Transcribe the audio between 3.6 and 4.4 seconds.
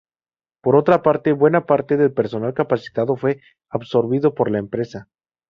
absorbido